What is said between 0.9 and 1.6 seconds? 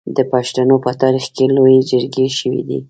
تاریخ کې